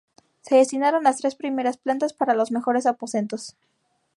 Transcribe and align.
Se 0.41 0.55
destinaron 0.55 1.03
las 1.03 1.17
tres 1.19 1.35
primeras 1.35 1.77
plantas 1.77 2.11
para 2.11 2.33
los 2.33 2.51
mejores 2.51 2.87
aposentos. 2.87 3.55